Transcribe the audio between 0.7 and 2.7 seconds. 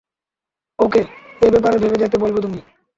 ওকে এ ব্যাপারে ভেবে দেখতে বলবে তুমি।